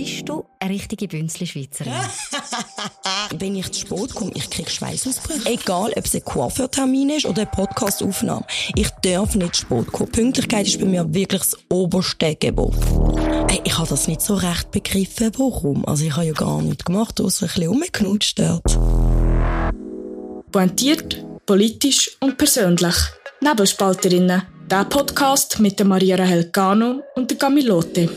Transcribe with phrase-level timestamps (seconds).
[0.00, 1.92] bist du eine richtige Bünzli-Schweizerin?
[3.38, 5.46] Wenn ich zu spät komme, ich kriege Schweißausbrüche.
[5.50, 8.46] Egal, ob es ein Coiffeurtermin ist oder eine Podcastaufnahme.
[8.76, 10.10] Ich darf nicht zu spät kommen.
[10.10, 12.74] Pünktlichkeit ist bei mir wirklich das oberste Gebot.
[13.50, 15.84] Hey, ich habe das nicht so recht begriffen, warum.
[15.84, 18.78] Also ich habe ja gar nichts gemacht, außer ein bisschen rumgeknutscht dort.
[20.50, 22.94] Pointiert, politisch und persönlich.
[23.42, 24.42] Nebelspalterinnen.
[24.70, 28.08] Der Podcast mit der Maria Rahel Gano und der Camilote.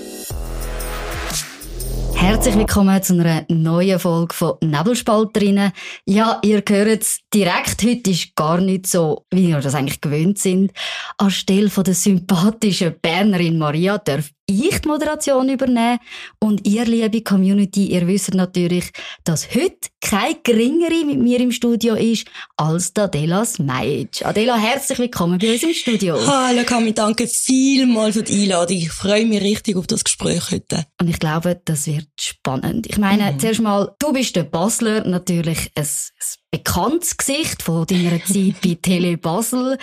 [2.23, 5.73] Herzlich willkommen zu einer neuen Folge von Nebelspalterinnen.
[6.05, 7.83] Ja, ihr hört es direkt.
[7.83, 10.71] Heute ist gar nicht so, wie wir das eigentlich gewöhnt sind.
[11.17, 15.99] Anstelle von der sympathischen Bernerin Maria darf ich die Moderation übernehmen.
[16.39, 18.91] Und ihr, liebe Community, ihr wisst natürlich,
[19.23, 24.25] dass heute keine geringere mit mir im Studio ist als Adela Smajic.
[24.25, 26.17] Adela, herzlich willkommen bei uns im Studio.
[26.27, 28.77] Hallo Kami, danke vielmals für die Einladung.
[28.77, 30.85] Ich freue mich richtig auf das Gespräch heute.
[30.99, 32.87] Und ich glaube, das wird spannend.
[32.87, 33.39] Ich meine, mhm.
[33.39, 36.17] zuerst mal, du bist der Basler, natürlich ein, ein
[36.51, 39.77] bekanntes Gesicht von deiner Zeit bei Tele Basel.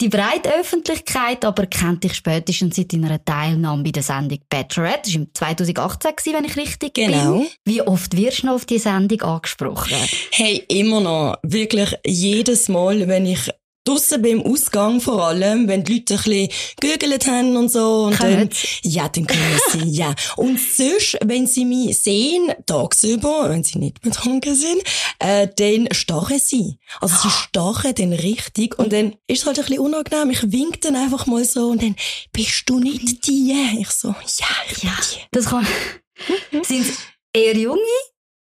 [0.00, 5.02] Die breite Öffentlichkeit aber kennt dich spätestens seit deiner Teilnahme bei der Sendung Bachelorette.
[5.04, 7.40] Das war im 2018, wenn ich richtig genau.
[7.40, 7.48] bin.
[7.66, 9.98] Wie oft wirst du noch auf die Sendung angesprochen?
[10.32, 11.36] Hey, immer noch.
[11.42, 13.50] Wirklich jedes Mal, wenn ich
[13.84, 16.48] Draussen beim Ausgang vor allem, wenn die Leute ein bisschen
[16.80, 18.04] gegoogelt haben und so.
[18.04, 18.50] Und dann,
[18.82, 20.14] ja, dann können sie, ja.
[20.36, 24.82] Und sonst, wenn sie mich sehen, tagsüber, wenn sie nicht betrunken sind,
[25.18, 26.78] äh, dann stachen sie.
[27.00, 30.30] Also sie stachen dann richtig und dann ist es halt ein bisschen unangenehm.
[30.30, 31.96] Ich wink dann einfach mal so und dann,
[32.32, 33.54] bist du nicht die?
[33.80, 35.20] Ich so, ja, ich ja, die.
[35.30, 35.66] Das kann,
[36.62, 36.86] sind
[37.32, 37.80] eher junge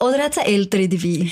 [0.00, 1.30] oder hat es ältere dabei?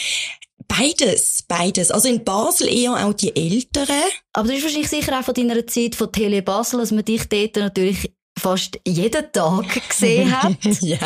[0.69, 1.91] Beides, beides.
[1.91, 4.03] Also in Basel eher auch die Älteren.
[4.33, 7.29] Aber das ist wahrscheinlich sicher auch von deiner Zeit von Tele Basel, dass man dich
[7.29, 10.57] dort natürlich fast jeden Tag gesehen hat.
[10.83, 10.99] ja,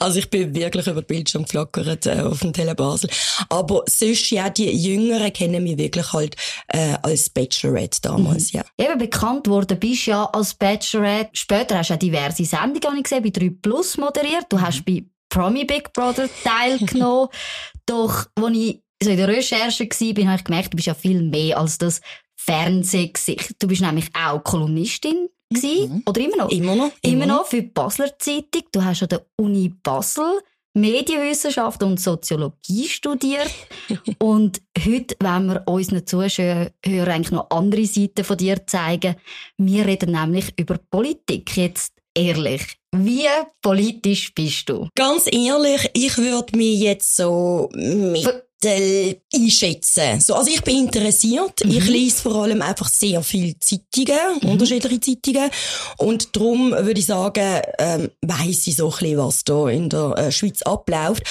[0.00, 3.10] also ich bin wirklich über den Bildschirm geflackert äh, auf dem Tele Basel.
[3.48, 6.36] Aber sonst, ja, die Jüngeren kennen mich wirklich halt
[6.68, 8.60] äh, als Bachelorette damals, mhm.
[8.60, 8.86] ja.
[8.86, 11.30] Eben bekannt worden bist ja als Bachelorette.
[11.34, 14.46] Später hast du auch diverse Sendungen gesehen, bei 3 Plus moderiert.
[14.48, 17.28] Du hast bei Promi Big Brother teilgenommen.
[17.86, 21.22] Doch, als ich so in der Recherche war, habe ich gemerkt, du bist ja viel
[21.22, 22.00] mehr als das
[22.36, 23.54] Fernsehgesicht.
[23.58, 26.02] Du bist nämlich auch Kolumnistin mhm.
[26.06, 26.50] oder immer noch?
[26.50, 26.92] Immer noch.
[27.02, 28.62] Immer, immer noch für die Basler Zeitung.
[28.72, 30.40] Du hast an der Uni Basel
[30.74, 33.50] Medienwissenschaft und Soziologie studiert.
[34.18, 39.16] und heute wollen wir unseren Zuschauern eigentlich noch andere Seiten von dir zeigen.
[39.56, 41.56] Wir reden nämlich über Politik.
[41.56, 42.78] Jetzt ehrlich.
[42.94, 43.26] Wie
[43.60, 44.88] politisch bist du?
[44.94, 50.20] Ganz ehrlich, ich würde mich jetzt so mit einschätzen.
[50.20, 51.64] So, also ich bin interessiert.
[51.64, 51.70] Mhm.
[51.70, 54.50] Ich lese vor allem einfach sehr viele Zeitungen, mhm.
[54.50, 55.50] unterschiedliche Zeitungen.
[55.98, 60.16] Und darum würde ich sagen, ähm, weiss ich so ein bisschen, was da in der
[60.16, 61.22] äh, Schweiz abläuft.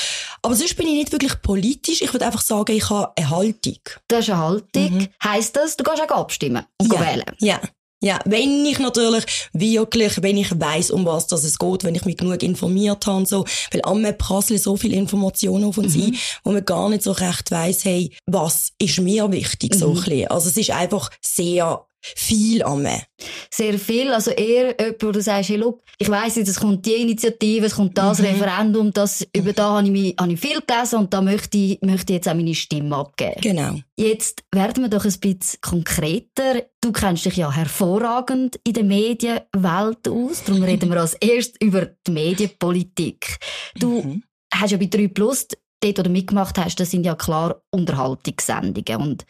[0.42, 2.02] Aber sonst bin ich nicht wirklich politisch.
[2.02, 3.80] Ich würde einfach sagen, ich habe eine Haltung.
[4.08, 4.98] Du hast eine Haltung.
[4.98, 5.08] Mhm.
[5.24, 7.00] Heisst das, du gehst auch abstimmen und ja.
[7.00, 7.26] wählen?
[7.40, 7.62] Ja.
[8.00, 12.06] Ja, wenn ich natürlich wirklich, wenn ich weiß, um was das es geht, wenn ich
[12.06, 16.04] mich genug informiert habe und so, weil am prasseln so viele Informationen auf uns mhm.
[16.04, 19.80] ein, wo man gar nicht so recht weiß, hey, was ist mir wichtig, mhm.
[19.80, 20.28] so ein bisschen.
[20.28, 23.02] Also es ist einfach sehr viel an mir.
[23.50, 24.12] Sehr viel.
[24.12, 27.66] Also eher jemand, wo du sagst, hey, look, ich weiss jetzt, es kommt die Initiative,
[27.66, 28.26] es kommt das mhm.
[28.26, 31.82] Referendum, das, über da habe ich, mich, habe ich viel gelesen und da möchte ich,
[31.82, 33.42] möchte ich jetzt auch meine Stimme abgeben.
[33.42, 33.80] Genau.
[33.98, 36.64] Jetzt werden wir doch ein bisschen konkreter.
[36.82, 41.88] Du kennst dich ja hervorragend in der Medienwelt aus, darum reden wir als erstes über
[42.06, 43.38] die Medienpolitik.
[43.76, 44.24] Du mhm.
[44.54, 45.48] hast ja bei 3 Plus,
[45.82, 49.26] dort, wo du mitgemacht hast, das sind ja klar Unterhaltungssendungen und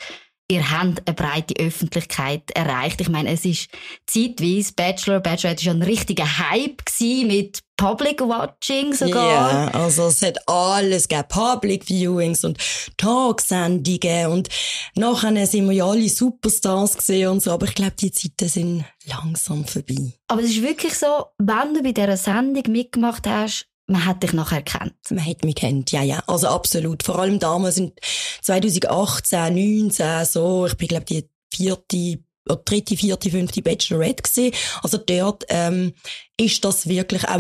[0.49, 3.01] ihr habt eine breite Öffentlichkeit erreicht.
[3.01, 3.69] Ich meine, es ist
[4.05, 6.81] zeitweise Bachelor, Bachelorette ist ja ein richtiger Hype
[7.25, 9.51] mit Public Watching sogar.
[9.51, 12.57] Ja, also es hat alles gegeben, Public Viewings und
[12.97, 14.49] Talksendungen und
[14.95, 18.85] nachher sind wir ja alle Superstars gesehen und so, aber ich glaube, die Zeiten sind
[19.05, 20.13] langsam vorbei.
[20.27, 24.33] Aber es ist wirklich so, wenn du bei dieser Sendung mitgemacht hast, man hat dich
[24.33, 24.95] nachher erkannt.
[25.09, 26.21] Man hat mich kennt, ja, ja.
[26.27, 27.03] Also absolut.
[27.03, 27.93] Vor allem damals in
[28.41, 30.67] 2018, 19, so.
[30.67, 34.53] Ich bin, glaube die vierte oder dritte, vierte, fünfte Bachelorette gesehen.
[34.81, 35.93] Also dort ähm,
[36.37, 37.39] ist das wirklich auch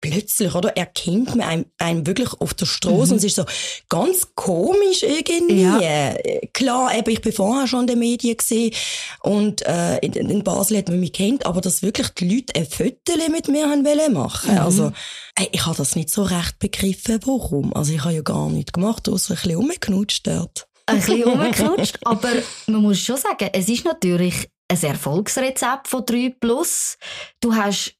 [0.00, 0.76] plötzlich, oder?
[0.76, 3.12] Erkennt man einen, einen wirklich auf der Straße mhm.
[3.12, 3.44] und es ist so
[3.88, 5.62] ganz komisch irgendwie.
[5.62, 6.14] Ja.
[6.52, 8.74] Klar, eben, ich bin vorher schon in den Medien gesehen
[9.22, 12.66] und äh, in, in Basel hat man mich kennt, aber dass wirklich die Leute ein
[12.66, 14.52] Foto mit mir haben wollen machen.
[14.52, 14.60] Mhm.
[14.60, 14.92] Also,
[15.36, 17.72] ey, ich habe das nicht so recht begriffen, warum.
[17.74, 20.66] Also ich habe ja gar nichts gemacht, außer ein bisschen rumgeknutscht dort.
[20.86, 22.30] Ein bisschen rumgeknutscht, aber
[22.66, 26.98] man muss schon sagen, es ist natürlich ein Erfolgsrezept von 3 Plus.
[27.40, 27.95] Du hast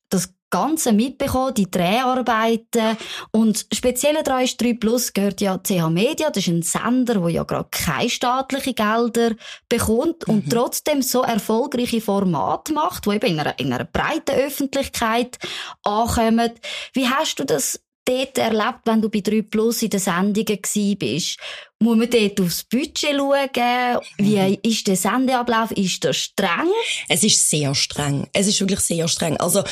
[0.50, 2.96] Ganze mitbekommen, die Dreharbeiten.
[3.32, 6.30] Und speziell daran ist 3 Plus gehört ja CH Media.
[6.30, 9.34] Das ist ein Sender, der ja gerade keine staatlichen Gelder
[9.68, 10.50] bekommt und mhm.
[10.50, 15.38] trotzdem so erfolgreiche Formate macht, die eben in einer, in einer breiten Öffentlichkeit
[15.82, 16.52] ankommen.
[16.92, 20.58] Wie hast du das dort erlebt, wenn du bei 3 Plus in den Sendungen
[20.98, 21.38] bist?
[21.78, 24.00] Muss man dort aufs Budget schauen?
[24.16, 24.58] Wie mhm.
[24.62, 25.70] ist der Sendeablauf?
[25.72, 26.70] Ist der streng?
[27.08, 28.26] Es ist sehr streng.
[28.32, 29.36] Es ist wirklich sehr streng.
[29.36, 29.62] Also,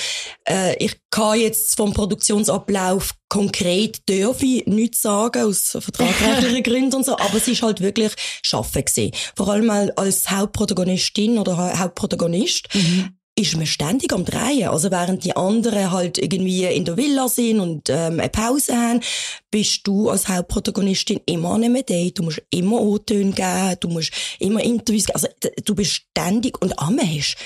[0.47, 7.07] äh, ich kann jetzt vom Produktionsablauf konkret dürfe ich nichts sagen, aus vertragrechtlichen Gründen und
[7.07, 9.13] so, aber es ist halt wirklich Schaffen gewesen.
[9.35, 12.69] Vor allem als Hauptprotagonistin oder Hauptprotagonist.
[12.75, 14.69] Mhm ist man ständig am Drehen.
[14.69, 19.01] Also während die anderen halt irgendwie in der Villa sind und ähm, eine Pause haben,
[19.51, 22.11] bist du als Hauptprotagonistin immer nicht mehr da.
[22.15, 25.15] Du musst immer O-Töne geben, du musst immer Interviews geben.
[25.17, 25.29] Also
[25.65, 27.37] du bist ständig und am hast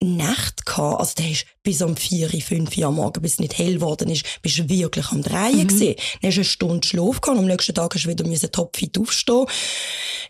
[0.00, 1.00] Nacht gehabt.
[1.00, 4.10] Also der ist bis um vier, fünf Uhr am Morgen, bis es nicht hell geworden
[4.10, 5.68] ist, bist du wirklich am Drehen mhm.
[5.68, 5.94] gewesen.
[6.20, 8.98] Dann hast du eine Stunde Schlaf gehabt und am nächsten Tag hast du wieder topfit
[8.98, 9.46] aufstehen.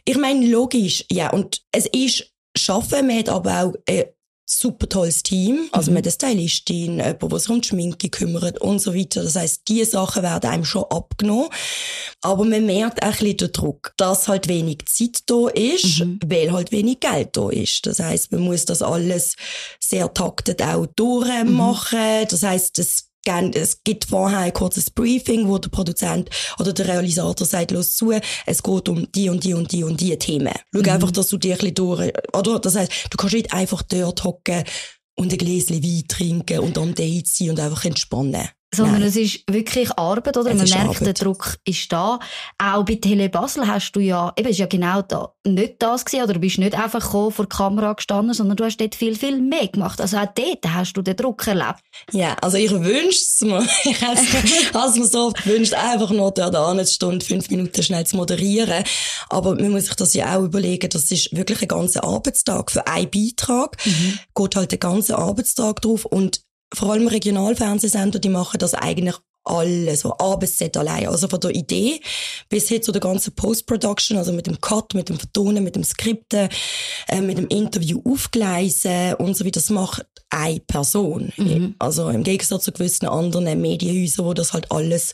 [0.05, 1.31] Ich meine, logisch, ja.
[1.31, 4.07] Und es ist Schaffen, man hat aber auch äh,
[4.47, 5.69] super tolles Team.
[5.73, 5.97] Also mhm.
[5.97, 9.23] mit der Stylistin, jemand, der sich um die Schminke kümmert und so weiter.
[9.23, 11.49] Das heisst, diese Sachen werden einem schon abgenommen.
[12.21, 16.19] Aber man merkt auch ein bisschen den Druck, dass halt wenig Zeit da ist, mhm.
[16.27, 17.87] weil halt wenig Geld da ist.
[17.87, 19.37] Das heisst, man muss das alles
[19.81, 22.21] sehr taktet auch durchmachen.
[22.21, 22.29] Mhm.
[22.29, 27.47] Das heisst, es es gibt vorher ein kurzes Briefing, wo der Produzent oder der Realisator
[27.47, 28.13] sagt, los zu,
[28.47, 30.53] es geht um die und die und die und die Themen.
[30.73, 30.89] Schau mhm.
[30.89, 32.59] einfach, dass du dich ein bisschen durch, oder?
[32.59, 34.65] Das heißt, du kannst nicht einfach dort hocken
[35.17, 39.09] und ein Gläschen Wein trinken und am Date sein und einfach entspannen sondern Nein.
[39.09, 40.51] es ist wirklich Arbeit, oder?
[40.51, 41.07] Es Man merkt, Arbeit.
[41.07, 42.19] der Druck ist da.
[42.59, 46.25] Auch bei Tele Basel hast du ja, eben, ist ja genau da, nicht das gewesen,
[46.25, 49.41] oder du bist nicht einfach vor der Kamera gestanden, sondern du hast dort viel, viel
[49.41, 50.01] mehr gemacht.
[50.01, 51.81] Also auch dort hast du den Druck erlebt.
[52.13, 53.67] Ja, also ich wünsche es mir.
[53.85, 58.07] Ich habe es mir so oft gewünscht, einfach nur dort eine Stunde, fünf Minuten schnell
[58.07, 58.85] zu moderieren.
[59.29, 62.71] Aber man muss sich das ja auch überlegen, das ist wirklich ein ganzer Arbeitstag.
[62.71, 64.19] Für einen Beitrag mhm.
[64.35, 66.41] geht halt der ganze Arbeitstag drauf und
[66.75, 71.07] vor allem Regionalfernsehsender, die machen das eigentlich alles, so A bis Z allein.
[71.07, 72.01] Also von der Idee
[72.49, 75.85] bis hin zu der ganzen Post-Production, also mit dem Cut, mit dem Vertonen, mit dem
[75.85, 76.49] Skripten,
[77.09, 79.61] äh, mit dem Interview aufgleisen und so weiter.
[79.61, 81.33] Das macht eine Person.
[81.37, 81.75] Mhm.
[81.79, 85.13] Also im Gegensatz zu gewissen anderen Medienhäusern, wo das halt alles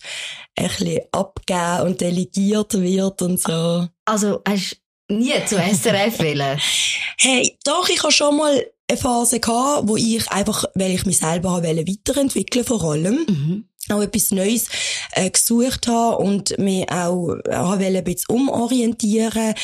[0.56, 3.88] ein bisschen abgegeben und delegiert wird und so.
[4.04, 4.76] Also hast
[5.08, 6.60] du nie zu SRF wollen?
[7.18, 11.18] hey, doch, ich habe schon mal eine Phase gehabt, wo ich einfach, weil ich mich
[11.18, 13.64] selber wollte weiterentwickeln vor allem, mhm.
[13.88, 14.66] auch etwas Neues
[15.12, 19.54] äh, gesucht habe und mich auch äh, ein bisschen umorientieren.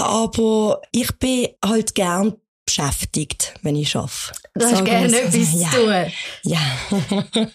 [0.00, 4.40] Aber ich bin halt gern beschäftigt, wenn ich arbeite.
[4.54, 5.70] Du hast gerne etwas ja.
[5.70, 6.12] zu tun.
[6.44, 6.58] Ja.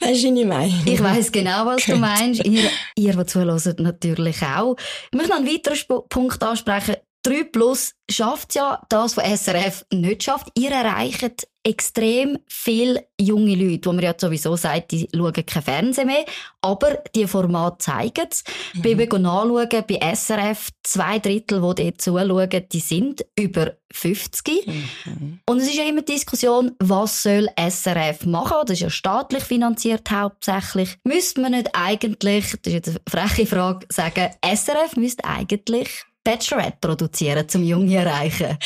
[0.00, 0.82] weißt du, was ich meine?
[0.84, 2.44] Ich weiss genau, was du meinst.
[2.44, 4.76] Ihr, ihr, die zuhört, natürlich auch.
[5.10, 6.96] Ich möchte noch einen weiteren Punkt ansprechen.
[7.26, 10.48] 3 Plus schafft ja das, was SRF nicht schafft.
[10.54, 16.06] Ihr erreicht extrem viele junge Leute, wo man ja sowieso sagt, die schauen kein Fernsehen
[16.06, 16.24] mehr,
[16.60, 18.44] aber die Formate zeigen es.
[18.74, 18.82] Mhm.
[18.82, 24.64] Bei mir nachschauen, bei SRF, zwei Drittel, die dort zuschauen, die sind über 50.
[24.64, 25.40] Mhm.
[25.44, 28.58] Und es ist ja immer die Diskussion, was soll SRF machen?
[28.66, 30.96] Das ist ja staatlich finanziert hauptsächlich.
[31.02, 36.78] Müsste man nicht eigentlich, das ist jetzt eine freche Frage, sagen, SRF müsste eigentlich Bachelorette
[36.80, 38.58] produzieren, zum Junge erreichen?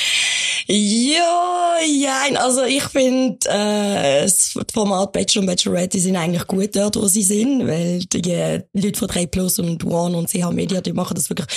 [0.67, 6.75] Ja, ja, also ich finde, äh, das Format Bachelor und Bachelorette, die sind eigentlich gut
[6.75, 10.81] dort, wo sie sind, weil die Leute von 3 Plus und One und CH Media,
[10.81, 11.49] die machen das wirklich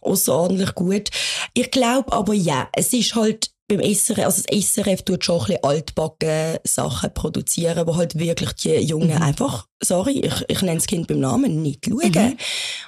[0.00, 1.10] außerordentlich gut.
[1.52, 5.46] Ich glaube aber, ja, es ist halt beim SRF, also das SRF tut schon ein
[5.46, 9.22] bisschen altbacken Sachen produzieren, wo halt wirklich die Jungen mhm.
[9.22, 12.10] einfach, sorry, ich, ich nenne das Kind beim Namen, nicht schauen.
[12.12, 12.36] Mhm.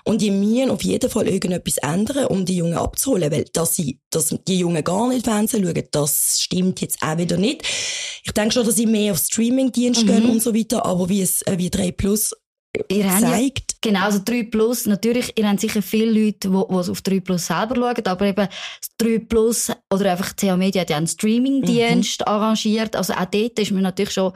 [0.05, 4.01] Und die müssen auf jeden Fall irgendetwas ändern, um die Jungen abzuholen, weil dass sie,
[4.11, 7.62] dass die Jungen gar nicht Fernsehen schauen, das stimmt jetzt auch wieder nicht.
[8.25, 10.07] Ich denke schon, dass sie mehr auf Streamingdienst mhm.
[10.07, 12.33] gehen und so weiter, aber wie es, äh, wie 3 Plus
[12.88, 13.73] Ihr zeigt.
[13.73, 17.21] Ja, genau, also 3 Plus, natürlich, ihr habt sicher viele Leute, die, die auf 3
[17.21, 18.49] Plus selber schauen, aber eben
[18.99, 22.26] 3 Plus oder einfach CH Media hat ja einen Streamingdienst mhm.
[22.26, 24.33] arrangiert, also auch dort ist man natürlich schon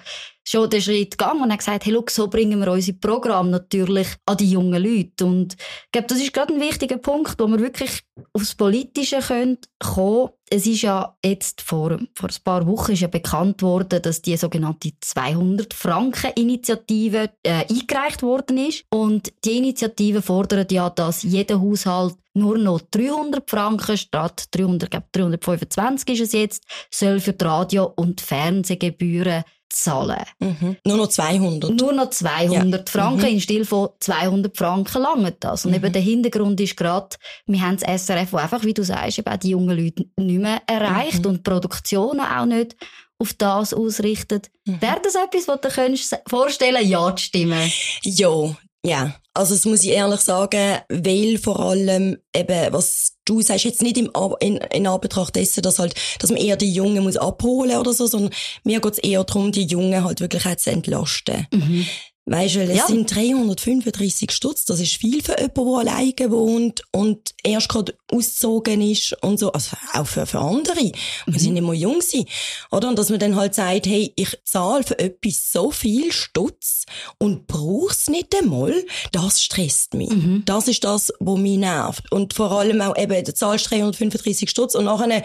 [0.48, 4.06] schon den Schritt gegangen und hat gesagt, hey, look, so bringen wir unser Programm natürlich
[4.26, 5.26] an die jungen Leute.
[5.26, 9.58] Und ich glaube, das ist gerade ein wichtiger Punkt, wo wir wirklich aufs Politische können
[9.80, 10.28] kommen.
[10.48, 14.36] Es ist ja jetzt vor, vor ein paar Wochen ist ja bekannt worden, dass die
[14.36, 18.84] sogenannte 200-Franken-Initiative äh, eingereicht worden ist.
[18.90, 25.12] Und die Initiative fordert ja, dass jeder Haushalt nur noch 300 Franken statt 300, glaub,
[25.12, 30.22] 325 ist es jetzt, soll für die Radio- und Fernsehgebühren zahlen.
[30.38, 30.76] Mhm.
[30.84, 31.70] Nur noch 200.
[31.70, 32.92] Nur noch 200 ja.
[32.92, 33.34] Franken, mhm.
[33.34, 35.64] in Stil von 200 Franken lange das.
[35.64, 35.76] Und mhm.
[35.76, 37.16] eben der Hintergrund ist gerade,
[37.46, 40.40] wir haben das SRF, wo einfach, wie du sagst, eben auch die jungen Leute nicht
[40.40, 41.30] mehr erreicht mhm.
[41.30, 42.76] und Produktionen auch nicht
[43.18, 44.50] auf das ausrichtet.
[44.66, 44.80] Mhm.
[44.80, 47.72] Wäre das etwas, was du dir vorstellen ja zu stimmen?
[48.02, 48.54] Ja,
[48.86, 49.14] ja.
[49.34, 53.98] Also das muss ich ehrlich sagen, weil vor allem eben, was du sagst, jetzt nicht
[53.98, 57.92] im, in, in Anbetracht dessen, dass halt, dass man eher die Jungen muss abholen oder
[57.92, 58.32] so, sondern
[58.64, 61.46] mir geht es eher darum, die Jungen halt wirklich auch zu entlasten.
[61.52, 61.86] Mhm.
[62.28, 62.86] Weißt du, es ja.
[62.88, 68.80] sind 335 Stutz, das ist viel für jemanden, der alleine wohnt und erst gerade ausgezogen
[68.80, 70.74] ist und so, also auch für, für andere.
[70.76, 70.92] Wir
[71.26, 71.38] mhm.
[71.38, 72.24] sind immer jung sein,
[72.72, 72.88] oder?
[72.88, 76.86] Und dass man dann halt sagt, hey, ich zahle für etwas so viel Stutz
[77.18, 78.74] und brauch's nicht einmal,
[79.12, 80.10] das stresst mich.
[80.10, 80.42] Mhm.
[80.46, 82.10] Das ist das, was mich nervt.
[82.10, 85.22] Und vor allem auch eben, du zahlst 335 Stutz und nachher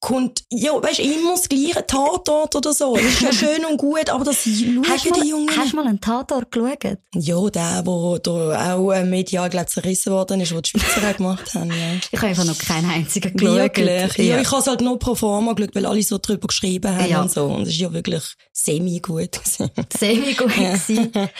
[0.00, 2.94] kommt, ja, weißt du, immer das gleiche Tatort oder so.
[2.96, 5.48] Das ist ja schön und gut, aber das schauen die Jungen.
[5.56, 6.98] Hast du mal einen Tatort geschaut?
[7.14, 11.54] Ja, der, der da auch äh, medial, glaub, zerrissen worden ist, wo die Schweizer gemacht
[11.54, 11.94] haben, ja.
[12.12, 13.56] Ich habe einfach noch keinen einzigen geschaut.
[13.56, 14.16] Wirklich?
[14.16, 16.94] Ja, ja ich habe es halt nur pro forma geschaut, weil alle so drüber geschrieben
[16.94, 17.22] haben ja.
[17.22, 17.46] und so.
[17.46, 18.22] Und es ist ja wirklich
[18.52, 19.40] semi-gut.
[19.98, 20.52] semi-gut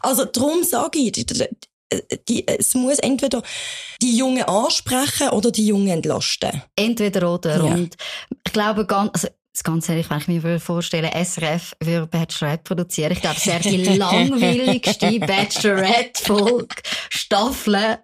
[0.00, 1.12] Also, darum sage ich,
[2.28, 3.42] die, es muss entweder
[4.02, 6.62] die Jungen ansprechen oder die Jungen entlasten.
[6.76, 7.56] Entweder oder.
[7.56, 7.62] Ja.
[7.62, 7.96] Und
[8.46, 9.28] ich glaube, ganz, also
[9.64, 13.96] ganz ehrlich, wenn ich mir vorstellen SRF würde Bachelorette produzieren, ich glaube, es wäre die
[13.96, 16.76] langweiligste Bachelorette-Folge,
[17.10, 17.98] Staffel.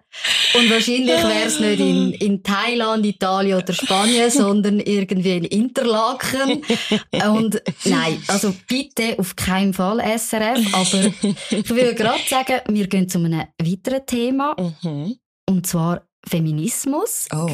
[0.53, 6.63] Und wahrscheinlich wäre es nicht in, in Thailand, Italien oder Spanien, sondern irgendwie in Interlaken.
[7.29, 10.73] Und nein, also bitte auf keinen Fall SRF.
[10.73, 11.13] Aber
[11.49, 14.55] ich würde gerade sagen, wir gehen zu einem weiteren Thema.
[14.83, 15.17] Mhm.
[15.47, 17.27] Und zwar Feminismus.
[17.33, 17.47] Oh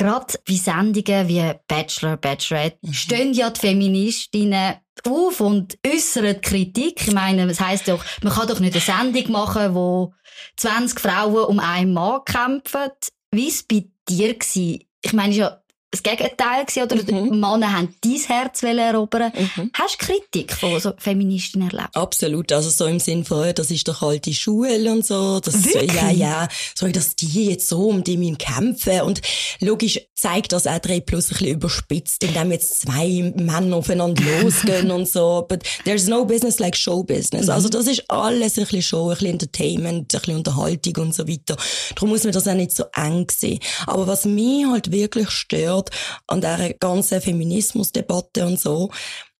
[0.00, 2.92] gerade bei Sendungen wie Bachelor, Bachelorette mhm.
[2.94, 4.76] stehen ja die Feministinnen
[5.06, 7.06] auf und äußern Kritik.
[7.06, 10.14] Ich meine, das heisst doch, man kann doch nicht eine Sendung machen, wo
[10.56, 12.90] 20 Frauen um einen Mann kämpfen.
[13.30, 14.34] Wie war es bei dir?
[14.34, 14.84] Gewesen?
[15.02, 15.59] Ich meine, ja
[15.90, 17.40] das Gegenteil gewesen, oder mhm.
[17.40, 19.70] Männer haben dein Herz erobern mhm.
[19.74, 21.96] Hast du Kritik von so Feministinnen erlebt?
[21.96, 25.40] Absolut, also so im Sinn von, das ist doch alte Schule und so.
[25.40, 25.92] Das, Wirklich?
[25.92, 29.20] Ja, ja, so, dass die jetzt so um die müssen kämpfen und
[29.60, 34.90] logisch zeigt das auch 3 Plus ein bisschen überspitzt, indem jetzt zwei Männer aufeinander losgehen
[34.90, 35.46] und so.
[35.48, 37.46] But there's no business like show business.
[37.46, 37.52] Mhm.
[37.52, 41.26] Also das ist alles ein bisschen Show, ein bisschen Entertainment, ein bisschen Unterhaltung und so
[41.26, 41.56] weiter.
[41.94, 43.60] Darum muss man das auch nicht so eng sehen.
[43.86, 45.90] Aber was mich halt wirklich stört, gehört
[46.26, 48.90] an dieser ganzen Feminismusdebatte und so,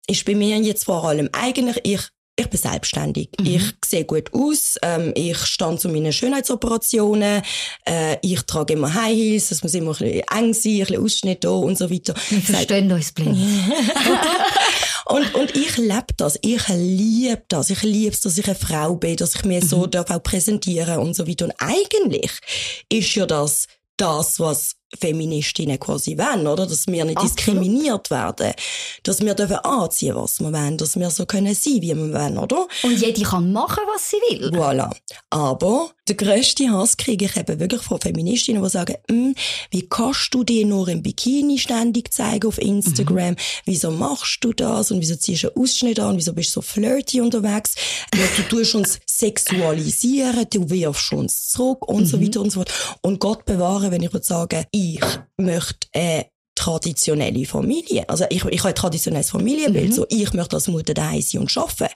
[0.06, 2.00] ist bei mir jetzt vor allem eigentlich, ich
[2.36, 3.28] ich bin selbstständig.
[3.38, 3.46] Mhm.
[3.46, 4.76] Ich sehe gut aus.
[4.80, 7.42] Ähm, ich stand zu meinen Schönheitsoperationen.
[7.86, 9.50] Äh, ich trage immer High Heels.
[9.50, 12.14] Es muss immer ein bisschen eng sein, ein bisschen Ausschnitt da und so weiter.
[12.30, 13.36] Wir verstehen uns blind.
[15.06, 16.38] und, und ich lebe das.
[16.40, 17.68] Ich liebe das.
[17.68, 19.68] Ich liebe es, dass ich eine Frau bin, dass ich mir mhm.
[19.68, 21.44] so darf auch präsentieren und so weiter.
[21.44, 22.32] Und eigentlich
[22.88, 23.66] ist ja das
[24.00, 26.66] das, was Feministinnen quasi wollen, oder?
[26.66, 27.38] Dass wir nicht Absolut.
[27.38, 28.52] diskriminiert werden.
[29.02, 30.76] Dass wir dürfen anziehen, was wir wollen.
[30.76, 32.66] Dass wir so können sein, wie wir wollen, oder?
[32.82, 34.50] Und jede kann machen, was sie will.
[34.50, 34.90] Voilà.
[35.30, 39.34] Aber der grösste Hass kriege ich eben wirklich von Feministinnen, die sagen, hm,
[39.70, 43.30] wie kannst du dir nur im Bikini ständig zeigen auf Instagram?
[43.30, 43.36] Mhm.
[43.64, 44.90] Wieso machst du das?
[44.90, 46.16] Und wieso ziehst du einen Ausschnitt an?
[46.16, 47.76] Wieso bist du so flirty unterwegs?
[48.14, 52.06] Ja, du tust uns sexualisieren, du wirfst uns zurück und mhm.
[52.06, 52.72] so weiter und so fort.
[53.02, 55.00] Und Gott bewahre, wenn ich würde sagen, ich
[55.36, 56.26] möchte eine
[56.56, 58.08] traditionelle Familie.
[58.08, 59.90] Also ich, ich habe ein traditionelles Familienbild.
[59.90, 59.94] Mhm.
[59.94, 61.94] So, ich möchte als Mutter daheim sein und arbeiten.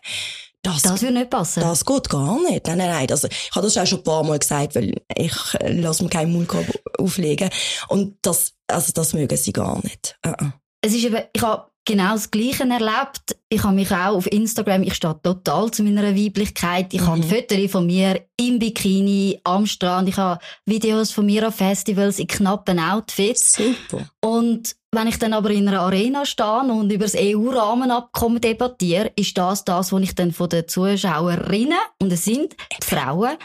[0.65, 1.61] Das, das würde nicht passen.
[1.61, 2.67] Das geht gar nicht.
[2.67, 3.07] Nein, nein, nein.
[3.11, 6.11] Also, ich habe das auch schon ein paar Mal gesagt, weil ich äh, lasse mir
[6.11, 6.67] keinen Maulkorb
[6.99, 7.51] auflegen.
[7.89, 10.19] Und das, also das mögen sie gar nicht.
[10.27, 10.53] Uh -uh.
[10.81, 13.37] Es ist eben, ich habe genau das Gleiche erlebt.
[13.49, 16.93] Ich habe mich auch auf Instagram, ich stehe total zu meiner Weiblichkeit.
[16.95, 17.07] Ich mhm.
[17.07, 20.09] habe Fotos von mir im Bikini, am Strand.
[20.09, 23.53] Ich habe Videos von mir auf Festivals in knappen Outfits.
[23.53, 24.09] Super.
[24.21, 29.37] Und wenn ich dann aber in einer Arena stehe und über das EU-Rahmenabkommen debattiere, ist
[29.37, 33.37] das das, was ich dann von den Zuschauerinnen, und es sind die Frauen,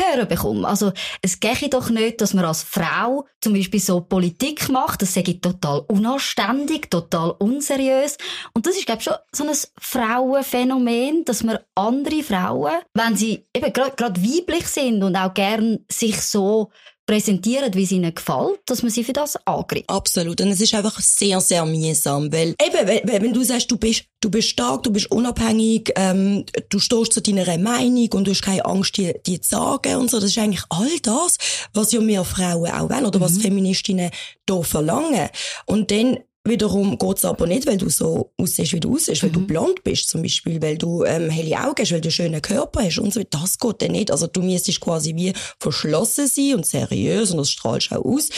[0.00, 0.68] zu hören bekomme.
[0.68, 0.92] Also,
[1.22, 5.02] es gehe doch nicht, dass man als Frau zum Beispiel so Politik macht.
[5.02, 8.16] Das sage ich total unanständig, total unseriös.
[8.52, 13.46] Und das ist, glaube ich, schon so ein Frauenphänomen, dass man andere Frauen, wenn sie
[13.54, 16.70] eben gerade weiblich sind und auch gern sich so
[17.10, 19.90] präsentieren, wie es ihnen gefällt, dass man sie für das angreift.
[19.90, 20.40] Absolut.
[20.40, 24.30] Und es ist einfach sehr, sehr mühsam, weil eben, wenn, du sagst, du bist, du
[24.30, 28.64] bist stark, du bist unabhängig, ähm, du stehst zu deiner Meinung und du hast keine
[28.64, 31.36] Angst, die, die zu sagen und so, das ist eigentlich all das,
[31.74, 33.24] was ja wir Frauen auch wollen oder mhm.
[33.24, 34.12] was Feministinnen
[34.46, 35.30] da verlangen.
[35.66, 36.18] Und dann
[36.48, 39.34] Wiederum geht's aber nicht, weil du so aussiehst, wie du aussiehst, weil mhm.
[39.34, 42.40] du blond bist zum Beispiel, weil du ähm, helle Augen hast, weil du einen schönen
[42.40, 43.22] Körper hast und so.
[43.28, 44.10] Das geht dann nicht.
[44.10, 48.30] Also du müsstest quasi wie verschlossen sein und seriös und das strahlst auch aus.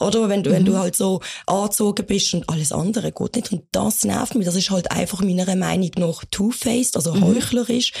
[0.00, 0.54] Oder wenn du, mhm.
[0.54, 0.78] wenn du mhm.
[0.78, 3.52] halt so angezogen bist und alles andere geht nicht.
[3.52, 4.46] Und das nervt mich.
[4.46, 7.26] Das ist halt einfach meiner Meinung nach two-faced, also mhm.
[7.26, 7.92] heuchlerisch.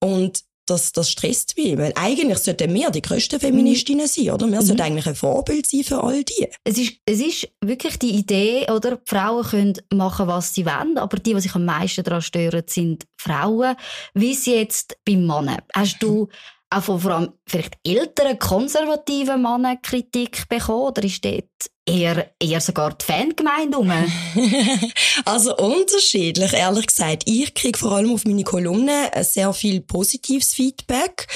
[0.00, 4.46] Und das, das stresst mich, weil eigentlich sollten wir die grössten Feministinnen sein, oder?
[4.46, 4.64] Wir mhm.
[4.64, 6.48] sollten eigentlich ein Vorbild sein für all die.
[6.64, 8.96] Es ist, es ist wirklich die Idee, oder?
[8.96, 12.62] Die Frauen können machen, was sie wollen, aber die, die sich am meisten daran stören,
[12.66, 13.74] sind Frauen.
[14.14, 15.56] Wie sie jetzt beim Mann.
[15.74, 16.28] Hast du
[16.70, 20.88] auch von vor allem vielleicht älteren, konservativen Männern Kritik bekommen?
[20.88, 21.44] Oder ist dort
[21.84, 23.92] eher, eher sogar die Fangemeinde rum?
[25.24, 27.24] also unterschiedlich, ehrlich gesagt.
[27.26, 31.26] Ich kriege vor allem auf meine Kolumne sehr viel positives Feedback.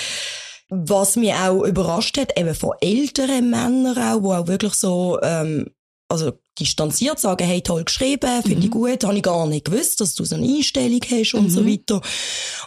[0.70, 5.66] Was mich auch überrascht hat, eben von älteren Männern auch, die auch wirklich so, ähm,
[6.08, 8.64] also distanziert sagen, hey, toll geschrieben, finde mhm.
[8.64, 11.50] ich gut, habe ich gar nicht gewusst, dass du so eine Einstellung hast und mhm.
[11.50, 12.00] so weiter.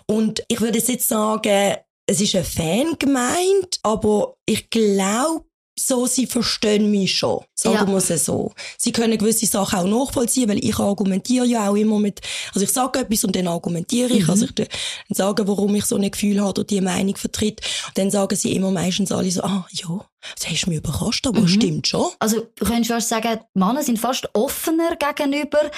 [0.06, 1.78] Und ich würde jetzt sagen,
[2.08, 5.44] es ist ein Fan gemeint, aber ich glaube,
[5.80, 7.44] so, sie verstehen mich schon.
[7.54, 7.88] Sagen ja.
[7.88, 8.54] wir es so.
[8.78, 12.22] Sie können gewisse Sachen auch nachvollziehen, weil ich argumentiere ja auch immer mit,
[12.54, 14.24] also ich sage etwas und dann argumentiere ich.
[14.24, 14.30] Mhm.
[14.30, 14.68] Also ich dann
[15.10, 17.62] sage, warum ich so ein Gefühl habe oder die Meinung vertritt.
[17.88, 20.04] Und dann sagen sie immer meistens alle so, ah, ja,
[20.36, 21.48] das hast du mich überrascht, aber mhm.
[21.48, 22.10] stimmt schon.
[22.20, 25.70] Also, du könntest fast sagen, Männer sind fast offener gegenüber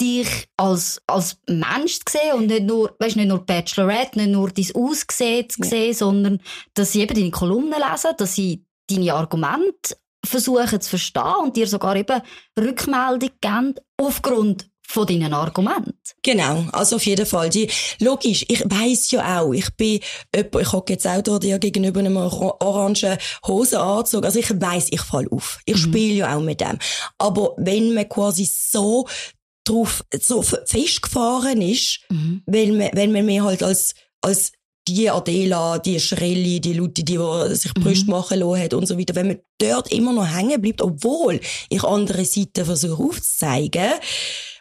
[0.00, 4.50] dich als, als Mensch zu sehen und nicht nur, weißt, nicht nur Bachelorette, nicht nur
[4.50, 5.94] dein Aussehen zu sehen, ja.
[5.94, 6.40] sondern
[6.74, 11.66] dass sie eben deine Kolumnen lesen, dass sie deine Argumente versuchen zu verstehen und dir
[11.66, 12.20] sogar eben
[12.58, 15.94] Rückmeldung geben aufgrund von deinen Argumenten.
[16.22, 17.50] Genau, also auf jeden Fall.
[17.50, 17.68] Die,
[18.00, 20.00] logisch, ich weiss ja auch, ich bin
[20.34, 25.26] jemand, ich hocke jetzt auch dir gegenüber einem orangen Hosenanzug, also ich weiss, ich fall
[25.30, 25.58] auf.
[25.64, 25.80] Ich mhm.
[25.80, 26.78] spiele ja auch mit dem.
[27.18, 29.06] Aber wenn man quasi so
[29.68, 32.42] drauf so festgefahren ist, mhm.
[32.46, 34.52] weil man, wenn man mir halt als, als
[34.88, 37.82] die Adela, die Schrelli, die Leute, die, die sich mhm.
[37.82, 41.40] Brüste machen lassen hat und so weiter, wenn man dort immer noch hängen bleibt, obwohl
[41.68, 43.92] ich andere Seiten versuche aufzuzeigen,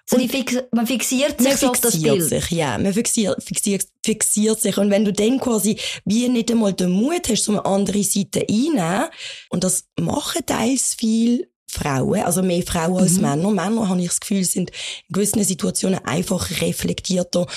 [0.08, 2.23] so fix, man fixiert sich man so fixiert auf das Bild.
[2.23, 2.77] sich, ja.
[2.77, 4.77] Man fixiert, fixiert, fixiert sich.
[4.77, 8.41] Und wenn du dann quasi wie nicht einmal den Mut hast, so eine andere Seite
[8.41, 9.06] einzunehmen,
[9.49, 13.21] und das machen teils viel Frauen, also mehr Frauen als mhm.
[13.21, 13.51] Männer.
[13.51, 14.71] Männer, habe ich das Gefühl, sind
[15.10, 17.47] in gewissen Situationen einfach reflektierter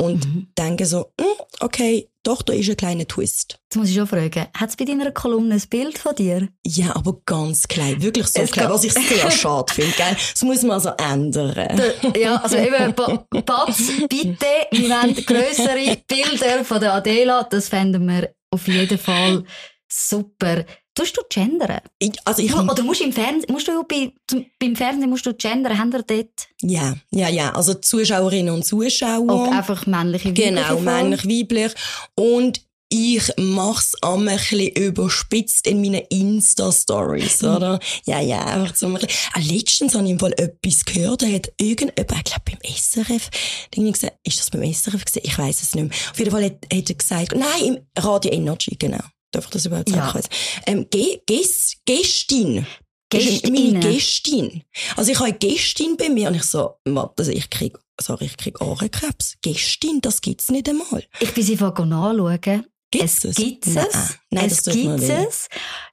[0.00, 0.48] und mhm.
[0.56, 1.26] denken so, hm,
[1.60, 3.58] okay, doch, da ist ein kleiner Twist.
[3.64, 6.48] Jetzt muss ich schon fragen, hat es bei deiner Kolumne ein Bild von dir?
[6.64, 10.16] Ja, aber ganz klein, wirklich so es klein, was ich sehr schade finde, gell?
[10.32, 11.80] Das muss man also ändern.
[12.16, 18.34] ja, also eben, Batz, bitte, wir wollen grössere Bilder von der Adela, das fänden wir
[18.50, 19.44] auf jeden Fall
[19.88, 20.64] super.
[20.98, 21.78] Tust du gendern?
[22.00, 24.12] Ich, also ich, Oder musst du im Fernsehen, musst du bei,
[24.58, 26.48] beim Fernsehen musst du gendern, haben wir dort?
[26.60, 27.54] Ja, ja, ja.
[27.54, 29.20] Also Zuschauerinnen und Zuschauer.
[29.20, 30.48] Und einfach männlich, weiblich.
[30.48, 31.72] Genau, männlich, weiblich.
[32.16, 37.48] Und ich mach's am ein bisschen überspitzt in meinen Insta-Stories, mhm.
[37.48, 37.80] oder?
[38.04, 39.10] Ja, ja, einfach so ein bisschen.
[39.34, 43.30] Ah, letztens habe ich im Fall etwas gehört, da hat irgendjemand, ich glaube beim SRF,
[43.72, 45.22] irgendwie gesagt, ist das beim SRF gesehen?
[45.24, 46.10] Ich weiß es nicht mehr.
[46.10, 49.04] Auf jeden Fall hat, hat er gesagt, nein, im Radio Energy, genau.
[49.30, 50.20] Darf ich das überhaupt sagen?
[50.22, 50.62] Ja.
[50.66, 52.66] Ähm, Ge Ges Gästin.
[53.10, 53.52] Gästin.
[53.54, 54.62] Meine Gästin.
[54.96, 58.36] Also ich habe eine Gästin bei mir und ich so, also ich krieg, sorry, ich
[58.36, 59.36] krieg Ohrenkrebs.
[59.40, 61.04] Gästin, das gibt's nicht einmal.
[61.20, 62.64] Ich bin sie anschauen.
[62.90, 63.36] Gibt's es?
[63.36, 63.74] Gibt's es?
[63.74, 65.48] Nein, nein es gibt es.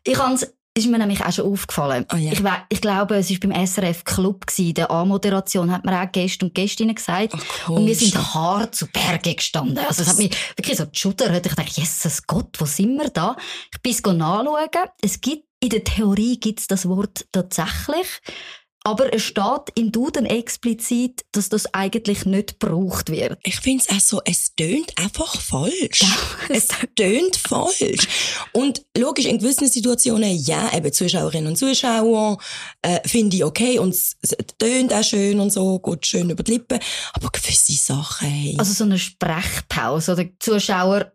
[0.05, 0.39] Ich habe
[0.77, 2.05] ist mir nämlich auch schon aufgefallen.
[2.13, 2.33] Oh, yeah.
[2.33, 4.73] ich, ich glaube, es war beim SRF Club gewesen.
[4.73, 7.33] Der A-Moderation hat mir auch Gäste und Gästinnen gesagt.
[7.33, 9.77] Ach, und wir sind hart zu Berge gestanden.
[9.77, 11.45] Also es hat mich wirklich so geschudert.
[11.45, 13.37] Ich dachte, Jesus Gott, wo sind wir da?
[13.73, 14.89] Ich bin es nachschauen.
[15.01, 18.07] Es gibt, in der Theorie gibt es das Wort tatsächlich.
[18.85, 23.39] Aber es steht im Duden explizit, dass das eigentlich nicht gebraucht wird.
[23.41, 26.03] Ich finde es auch so, es tönt einfach falsch.
[26.49, 28.07] Es tönt falsch.
[28.53, 32.37] Und logisch, in gewissen Situationen, ja, eben Zuschauerinnen und Zuschauer,
[32.83, 33.79] äh, finde ich okay.
[33.79, 36.79] Und es, es tönt auch schön und so, geht schön über die Lippen.
[37.13, 38.55] Aber gewisse Sachen, hey.
[38.59, 41.11] Also so eine Sprechpause oder Zuschauer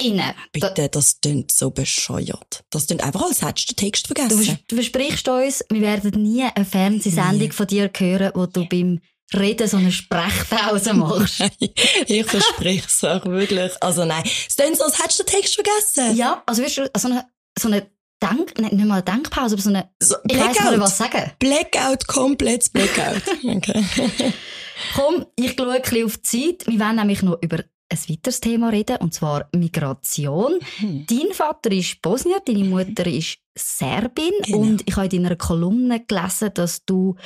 [0.00, 0.34] Innen.
[0.52, 2.64] Bitte, das klingt so bescheuert.
[2.70, 4.58] Das klingt einfach, als hättest du den Text vergessen.
[4.68, 7.50] Du, versprichst uns, wir werden nie eine Fernsehsendung nie.
[7.50, 9.00] von dir hören, wo du beim
[9.34, 11.42] Reden so eine Sprechpause machst.
[12.06, 13.72] ich verspreche es auch wirklich.
[13.82, 16.16] Also nein, es klingt so, als hättest du den Text vergessen.
[16.16, 17.26] Ja, also wirst du, so eine,
[17.58, 20.70] so eine Denk, nicht, nicht mal eine Denkpause, aber so eine, So, ich weiss gar
[20.70, 21.30] nicht, was sagen.
[21.38, 23.22] Blackout, komplettes Blackout.
[23.44, 23.84] Okay.
[24.94, 26.66] Komm, ich schaue ein bisschen auf die Zeit.
[26.66, 27.58] Wir wollen nämlich noch über
[27.90, 30.58] ein weiteres Thema reden, und zwar Migration.
[30.78, 31.06] Hm.
[31.06, 34.58] Dein Vater ist Bosnier, deine Mutter ist Serbin Genau.
[34.58, 37.16] und ich habe in deiner Kolumne gelesen, dass du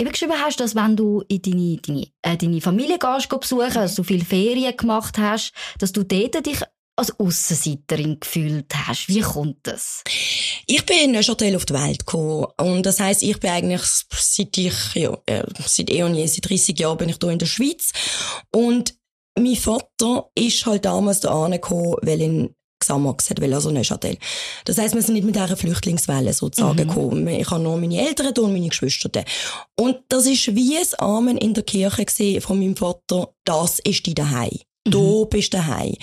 [0.00, 3.94] eben geschrieben hast, dass wenn du in deine, deine, äh, deine Familie gehst, besuchen, dass
[3.94, 6.60] du viele Ferien gemacht hast, dass du dort dich
[6.98, 9.08] als Aussenseiterin gefühlt hast.
[9.08, 10.02] Wie kommt das?
[10.66, 12.46] Ich bin in Neuchâtel auf die Welt gekommen.
[12.58, 16.48] Und das heisst, ich bin eigentlich, seit ich, ja, äh, seit eh und je, seit
[16.48, 17.92] 30 Jahren bin ich hier in der Schweiz.
[18.50, 18.94] Und
[19.38, 24.18] mein Vater ist halt damals da angekommen, weil in Xamax hat, weil also Neuchâtel.
[24.66, 26.88] Das heisst, wir sind nicht mit dieser Flüchtlingswelle sozusagen Mhm.
[26.88, 27.28] gekommen.
[27.28, 29.08] Ich habe nur meine Eltern und meine Geschwister.
[29.08, 29.24] da.
[29.76, 33.30] Und das ist wie ein Amen in der Kirche gesehen von meinem Vater.
[33.44, 34.58] Das ist dein Daheim.
[34.90, 35.94] Da bist du daheim.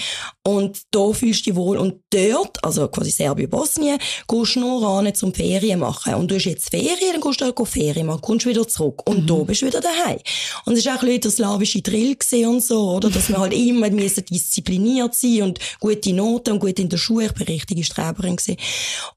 [0.43, 1.77] Und da fühlst du dich wohl.
[1.77, 6.15] Und dort, also quasi Serbien, Bosnien, gehst du nur ran zum Ferien machen.
[6.15, 9.07] Und du hast jetzt Ferien, dann gehst du dort Ferien machen, kommst wieder zurück.
[9.07, 10.19] Und da bist du wieder daheim.
[10.65, 12.17] Und es war auch ein bisschen der slawische Drill
[12.47, 13.09] und so, oder?
[13.09, 17.27] Dass wir halt immer müssen diszipliniert sein und gute Noten und gut in der Schule.
[17.27, 18.57] Ich bin richtige Streberin gewesen.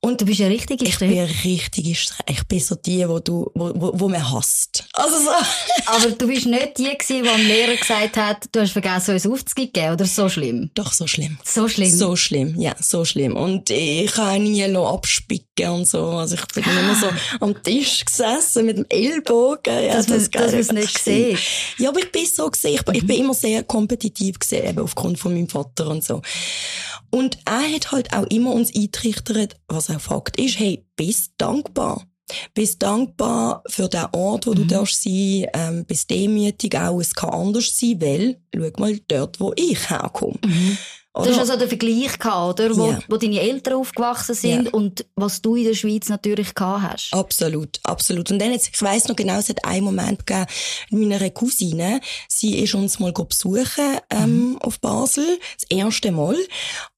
[0.00, 3.20] Und Du bist ja richtig ich bin eine richtige Stre Ich bin so die, wo
[3.20, 4.85] du, wo, wo, wo man hasst.
[4.92, 5.31] Also so.
[5.87, 9.26] Aber du bist nicht die gewesen, die am Lehrer gesagt hat, du hast vergessen, uns
[9.57, 10.71] aufzugeben, oder so schlimm?
[10.75, 11.38] Doch so schlimm.
[11.45, 11.90] So schlimm.
[11.90, 13.37] So schlimm, ja, so schlimm.
[13.37, 16.03] Und ich kann nie abspicken und so.
[16.11, 17.09] Also ich bin immer so
[17.40, 19.85] am Tisch gesessen mit dem Ellbogen.
[19.85, 21.38] Ja, Dass das man es nicht sieht.
[21.79, 22.75] Ja, aber ich bin so gesehen.
[22.75, 26.23] Ich, bin- ich bin immer sehr kompetitiv gesehen, eben aufgrund von meinem Vater und so.
[27.11, 32.05] Und er hat halt auch immer uns eingetrichtert, was auch Fakt ist, hey, bist dankbar.
[32.54, 37.30] Bist dankbar für den Ort, wo du darfst sein, ähm, bist demütig auch, es kann
[37.30, 40.38] anders sein, weil, schau mal dort, wo ich herkomme.
[41.24, 42.76] Du hast also den Vergleich gehabt, oder?
[42.76, 42.98] Wo, Ja.
[43.09, 44.70] wo deine Eltern aufgewachsen sind Ja.
[44.72, 47.12] und was du in der Schweiz natürlich gehabt hast.
[47.14, 48.31] Absolut, absolut.
[48.31, 50.46] Und dann jetzt, ich weiss noch genau, es hat einen Moment gegeben,
[50.90, 56.37] mit meiner Cousine, sie ist uns mal besuchen, ähm, auf Basel, das erste Mal.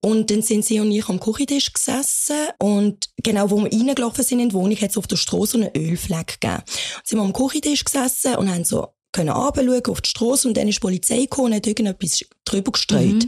[0.01, 4.41] Und dann sind sie und ich am Küchentisch gesessen und genau, wo wir reingelaufen sind
[4.41, 6.63] in die Wohnung, hat es auf der Straße einen Ölfleck gegeben.
[6.97, 10.57] Und sind wir am Küchentisch gesessen und haben so können runterschauen auf die Straße und
[10.57, 13.27] dann ist die Polizei gekommen und hat irgendetwas drüber gestreut.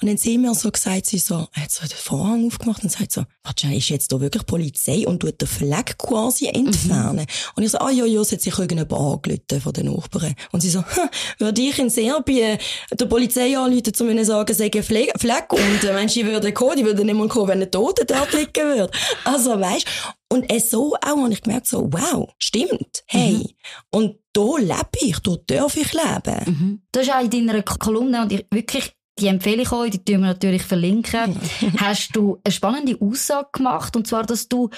[0.00, 3.12] Und dann sehen wir so gesagt, sie so, hat so den Vorhang aufgemacht und sagt
[3.12, 7.26] so, warte, ist jetzt da wirklich Polizei und tut den Fleck quasi entfernen?
[7.56, 10.34] Und ich so, ah, ja, ja, es hat sich irgendjemand angerufen von den Nachbarn.
[10.50, 12.58] Und sie so, hm, würde ich in Serbien
[12.90, 16.52] der Polizei anrufen, um ihnen sagen, sei ein Fle- Fleck und äh, Mensch, die würden
[16.54, 18.90] kommen, die würden nicht mal kommen, wenn ein Toter dort liegen würde.
[19.24, 19.86] Also, weißt
[20.32, 23.54] und es so auch habe ich gemerkt, so, wow, stimmt, hey.
[23.90, 26.40] Und da lebe ich, da darf ich leben.
[26.46, 26.82] Mhm.
[26.90, 30.20] Du hast auch in deiner Kolumne, und ich wirklich, die empfehle ich euch, die tun
[30.20, 31.38] wir natürlich verlinken,
[31.76, 34.70] hast du eine spannende Aussage gemacht, und zwar, dass du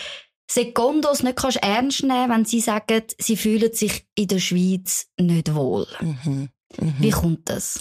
[0.51, 5.55] Sekundos nicht kannst ernst nehmen, wenn sie sagen, sie fühlen sich in der Schweiz nicht
[5.55, 5.87] wohl.
[6.01, 6.49] Mhm.
[6.99, 7.79] Wie kommt das?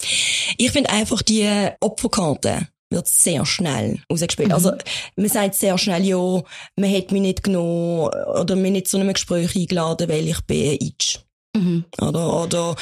[0.58, 4.52] Ich finde einfach, die Opferkarte wird sehr schnell ausgespielt.
[4.52, 4.72] Also,
[5.16, 6.42] man sagt sehr schnell, ja,
[6.76, 8.08] man hat mich nicht genommen
[8.40, 11.23] oder mich nicht zu einem Gespräch eingeladen, weil ich bin Itch.
[11.56, 11.84] Mhm.
[12.00, 12.76] Oder, oder,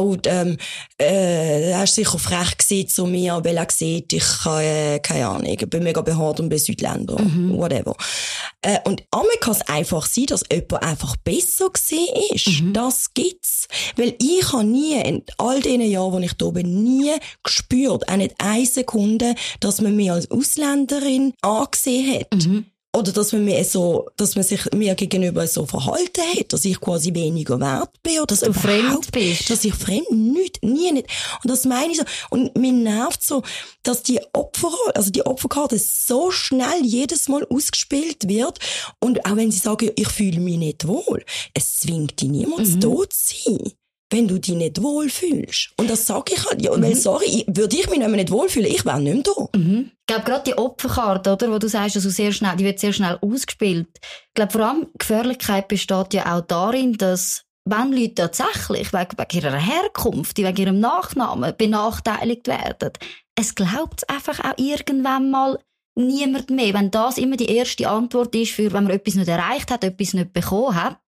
[0.00, 0.56] und, ähm,
[1.00, 5.46] äh, ist sicher frech gewesen zu mir, weil er sieht, ich kann, äh, keine Ahnung,
[5.46, 7.16] ich bin mega behaart und bin Südländer,
[7.50, 7.94] whatever.
[8.62, 12.62] Äh, und einmal kann es einfach sein, dass jemand einfach besser gewesen ist.
[12.72, 13.68] Das gibt's.
[13.96, 18.16] Weil ich habe nie, in all den Jahren, wo ich da bin, nie gespürt, auch
[18.16, 22.46] nicht eine Sekunde, dass man mich als Ausländerin angesehen hat.
[22.46, 22.66] Mhm.
[22.96, 26.80] Oder dass man mir so, dass man sich mir gegenüber so verhalten hat, dass ich
[26.80, 29.50] quasi weniger wert bin oder dass du fremd bist.
[29.50, 31.06] Dass ich fremd, nicht, nie nicht.
[31.42, 32.04] Und das meine ich so.
[32.30, 33.42] Und mir nervt so,
[33.82, 38.58] dass die Opfer, also die Opferkarte so schnell jedes Mal ausgespielt wird.
[38.98, 42.80] Und auch wenn sie sagen, ich fühle mich nicht wohl, es zwingt dich niemand Mhm.
[42.80, 43.72] da zu sein.
[44.10, 45.70] Wenn du dich nicht wohl fühlst.
[45.78, 46.82] Und das sage ich halt, ja, Mhm.
[46.82, 49.58] weil, sorry, ich- würde ich mich nicht mehr nicht wohlfühlen, ich wäre nicht mehr da.
[49.58, 49.90] Mhm.
[50.00, 52.92] Ich glaube, gerade die Opferkarte, oder, wo du sagst, also sehr schnell, die wird sehr
[52.92, 53.88] schnell ausgespielt.
[54.28, 59.18] Ich glaube, vor allem die Gefährlichkeit besteht ja auch darin, dass wenn Leute tatsächlich wegen,
[59.18, 62.92] wegen ihrer Herkunft, wegen ihrem Nachnamen benachteiligt werden,
[63.34, 65.58] es glaubt einfach auch irgendwann mal
[65.96, 66.74] niemand mehr.
[66.74, 70.14] Wenn das immer die erste Antwort ist, für wenn man etwas nicht erreicht hat, etwas
[70.14, 71.00] nicht bekommen hat.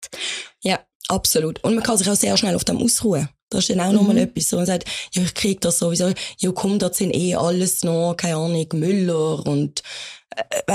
[0.65, 1.63] Ja, absolut.
[1.65, 3.29] Und man kann sich auch sehr schnell auf dem ausruhen.
[3.51, 4.51] Das ist dann auch nochmal etwas.
[4.51, 6.13] So, man sagt, ja, ich krieg das sowieso.
[6.39, 9.83] Ja, komm, das sind eh alles noch, keine Ahnung, Müller und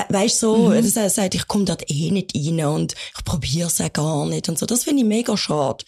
[0.09, 0.91] weißt so, mhm.
[0.95, 4.49] er sagt, ich komme dort eh nicht rein und ich probiere es auch gar nicht
[4.49, 4.65] und so.
[4.65, 5.85] Das finde ich mega schade.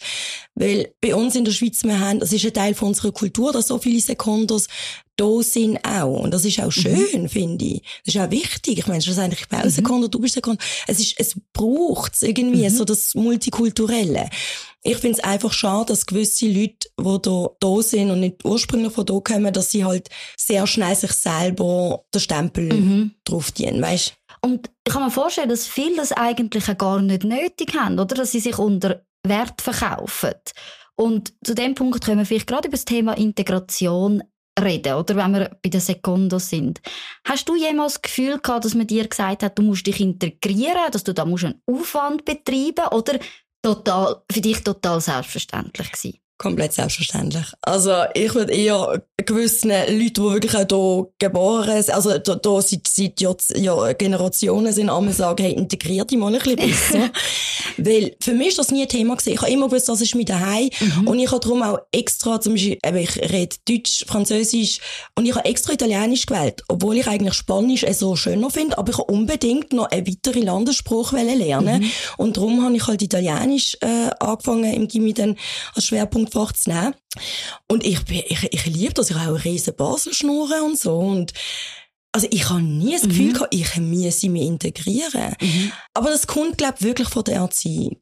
[0.54, 3.52] Weil bei uns in der Schweiz, wir haben, das ist ein Teil von unserer Kultur,
[3.52, 4.68] dass so viele Sekundos
[5.16, 6.20] da sind auch.
[6.20, 6.70] Und das ist auch mhm.
[6.70, 7.28] schön, mhm.
[7.28, 7.82] finde ich.
[8.04, 8.78] Das ist auch wichtig.
[8.78, 9.70] Ich meine, schlussendlich, ich bin auch mhm.
[9.70, 10.62] Sekunde, du bist Sekunde.
[10.86, 12.74] Es ist, es braucht irgendwie mhm.
[12.74, 14.28] so das Multikulturelle.
[14.82, 18.92] Ich finde es einfach schade, dass gewisse Leute, die da, da sind und nicht ursprünglich
[18.92, 23.15] von da kommen, dass sie halt sehr schnell sich selber den Stempel mhm.
[23.28, 24.14] Drauf dienen, weißt?
[24.40, 28.14] Und ich kann mir vorstellen, dass viele das eigentlich gar nicht nötig haben, oder?
[28.14, 30.34] Dass sie sich unter Wert verkaufen.
[30.96, 34.22] Und zu dem Punkt können wir vielleicht gerade über das Thema Integration
[34.58, 36.80] reden, oder wenn wir bei den Sekundos sind.
[37.26, 40.90] Hast du jemals das Gefühl gehabt, dass man dir gesagt hat, du musst dich integrieren,
[40.92, 43.18] dass du da musst einen Aufwand betreiben oder
[43.62, 46.18] total, für dich total selbstverständlich gewesen?
[46.38, 47.46] Komplett selbstverständlich.
[47.62, 52.62] Also, ich würde eher gewissen Leute, die wirklich auch hier geboren sind, also da, da
[52.62, 57.10] seit, seit ja, Generationen sind, einmal sagen, hey, integriert dich mal ein bisschen besser.
[57.78, 59.34] Weil für mich ist das nie ein Thema gewesen.
[59.34, 60.68] Ich habe immer gewusst, das ist mein Daheim.
[60.80, 61.08] Mhm.
[61.08, 64.80] Und ich habe darum auch extra, zum Beispiel, eben, ich rede Deutsch, Französisch
[65.14, 66.62] und ich habe extra Italienisch gewählt.
[66.68, 71.12] Obwohl ich eigentlich Spanisch so schöner finde, aber ich habe unbedingt noch einen weiteren Landesspruch
[71.12, 71.82] lernen.
[71.82, 71.90] Mhm.
[72.18, 75.36] Und darum habe ich halt Italienisch äh, angefangen, im Gimmi dann
[75.74, 76.94] als Schwerpunkt Jugendfach zu nehmen.
[77.68, 80.98] Und ich, ich, ich liebe das, ich habe auch eine riesen Basel schnurren und so.
[80.98, 81.32] Und
[82.12, 83.32] also ich habe nie das Gefühl mhm.
[83.34, 85.34] gehabt, ich müsse mich integrieren.
[85.40, 85.72] Mhm.
[85.94, 88.00] Aber das kommt, glaube ich, wirklich von der Erziehung.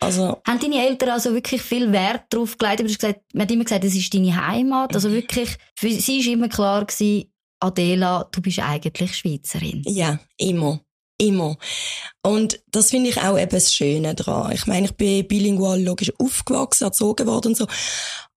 [0.00, 2.80] Also, Haben deine Eltern also wirklich viel Wert darauf gelegt?
[2.80, 4.94] Du hast gesagt, man hat immer gesagt, das ist deine Heimat.
[4.94, 9.82] Also wirklich, für sie war immer klar gewesen, Adela, du bist eigentlich Schweizerin.
[9.86, 10.80] Ja, immer.
[11.26, 11.56] Immer.
[12.22, 14.52] Und das finde ich auch eben das Schöne daran.
[14.52, 17.66] Ich meine, ich bin bilingual logisch aufgewachsen, erzogen worden und so.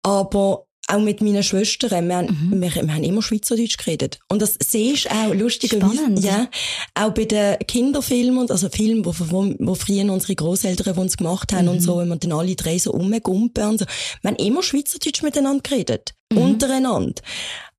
[0.03, 2.61] Aber auch mit meinen Schwestern, wir, haben, mhm.
[2.61, 4.19] wir, wir haben immer Schweizerdeutsch geredet.
[4.29, 6.25] Und das siehst du auch lustigerweise.
[6.25, 6.47] Ja,
[6.95, 11.65] auch bei den Kinderfilmen, also Filmen, wo, wo, wo früher unsere Großeltern uns gemacht haben
[11.65, 11.71] mhm.
[11.71, 13.85] und so, wenn wir dann alle drei so rumgumpen und so.
[14.21, 16.13] Wir haben immer Schweizerdeutsch miteinander geredet.
[16.31, 16.37] Mhm.
[16.37, 17.21] Untereinander.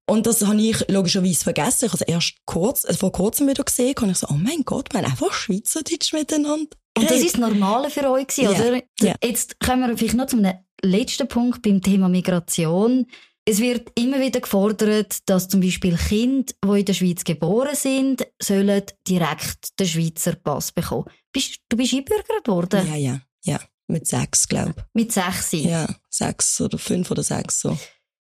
[0.08, 1.84] Und das habe ich logischerweise vergessen.
[1.84, 4.62] Ich habe es erst kurz, also vor kurzem wieder gesehen und ich so, oh mein
[4.64, 6.76] Gott, wir haben einfach Schweizerdeutsch miteinander.
[6.96, 8.60] Und das ist das Normale für euch gewesen, yeah.
[8.60, 8.82] oder?
[9.02, 9.16] Yeah.
[9.22, 13.06] Jetzt kommen wir vielleicht noch zu einem letzten Punkt beim Thema Migration.
[13.44, 18.26] Es wird immer wieder gefordert, dass zum Beispiel Kinder, die in der Schweiz geboren sind,
[18.42, 21.04] sollen direkt den Schweizer Pass bekommen.
[21.32, 22.86] Bist, du bist einbürgert worden?
[22.88, 23.60] Ja, ja, ja.
[23.86, 24.84] Mit sechs, glaube ich.
[24.92, 25.52] Mit sechs?
[25.52, 27.76] Ja, sechs oder fünf oder sechs so.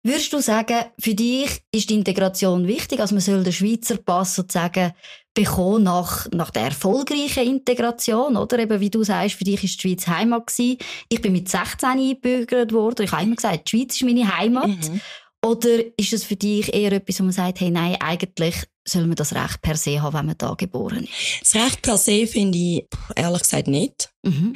[0.05, 2.99] Würdest du sagen, für dich ist die Integration wichtig?
[2.99, 4.93] Also man soll den Schweizer Pass sozusagen
[5.33, 8.59] bekommen nach, nach der erfolgreichen Integration, oder?
[8.59, 10.77] Eben, wie du sagst, für dich ist die Schweiz Heimat gewesen.
[11.09, 13.01] Ich bin mit 16 eingebürgert worden.
[13.01, 14.67] Ich habe immer gesagt, die Schweiz ist meine Heimat.
[14.67, 15.01] Mhm.
[15.43, 19.15] Oder ist es für dich eher etwas, wo man sagt, hey, nein, eigentlich soll man
[19.15, 21.41] das Recht per se haben, wenn man da geboren ist?
[21.41, 24.11] Das Recht per se finde ich, ehrlich gesagt, nicht.
[24.21, 24.53] Mhm.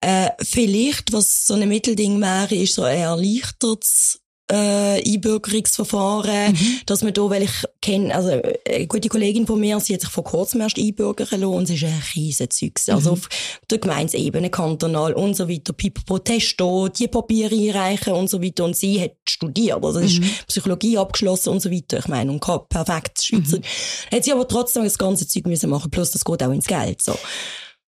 [0.00, 6.80] Äh, vielleicht, was so ein Mittelding wäre, ist so ein erleichtertes äh, Einbürgerungsverfahren, mhm.
[6.86, 8.30] dass man da, weil ich kenne, also
[8.66, 11.70] eine gute Kollegin von mir, sie hat sich vor kurzem erst einbürgern lassen und es
[11.70, 12.72] ist ein riesen Zeug.
[12.88, 12.96] Also mhm.
[12.98, 13.28] Also auf
[13.70, 18.76] der Gemeinsebene, kantonal und so weiter, Pipapo Testo, die Papiere einreichen und so weiter und
[18.76, 20.06] sie hat studiert, also mhm.
[20.06, 23.58] ist Psychologie abgeschlossen und so weiter, ich meine, und perfekt Schweizer.
[23.58, 24.16] Mhm.
[24.16, 27.02] Hat sie aber trotzdem das ganze Zeug müssen machen, plus das geht auch ins Geld,
[27.02, 27.16] so.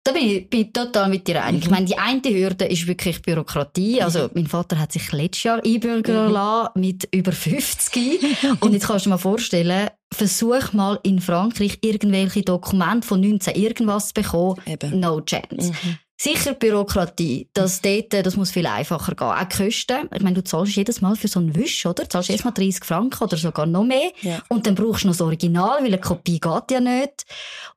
[0.03, 1.61] Da bin ich, bin total mit dir einig.
[1.61, 1.65] Mhm.
[1.67, 4.01] Ich meine, die eine Hürde ist wirklich Bürokratie.
[4.01, 4.31] Also, mhm.
[4.35, 6.81] mein Vater hat sich letztes Jahr einbürgern mhm.
[6.81, 8.23] mit über 50.
[8.61, 13.55] Und jetzt kannst du dir mal vorstellen, versuch mal in Frankreich irgendwelche Dokumente von 19
[13.55, 14.57] irgendwas zu bekommen.
[14.67, 15.01] Eben.
[15.01, 15.73] No chance.
[15.73, 15.99] Mhm.
[16.23, 17.49] Sicher Bürokratie.
[17.55, 19.27] Das, dort, das muss viel einfacher gehen.
[19.27, 20.07] Auch Kosten.
[20.15, 22.03] Ich meine, du zahlst jedes Mal für so einen Wisch, oder?
[22.03, 24.13] Du zahlst jedes Mal 30 Franken oder sogar noch mehr.
[24.21, 24.43] Ja.
[24.51, 27.25] Und dann brauchst du noch das Original, weil eine Kopie geht ja nicht.